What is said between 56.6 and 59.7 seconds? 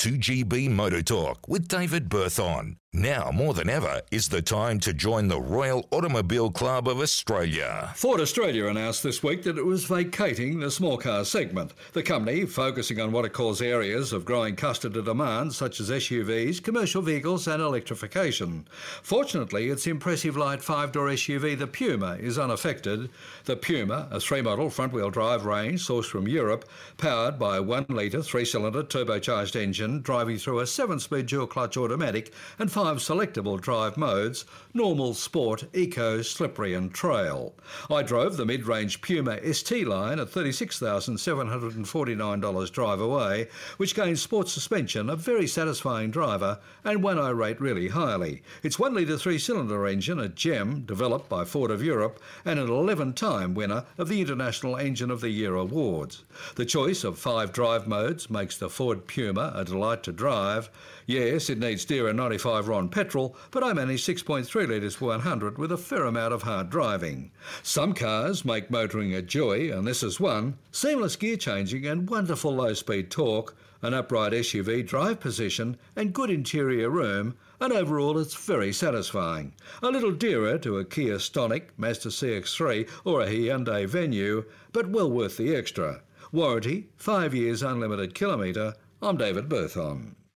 choice of five drive modes makes the Ford Puma a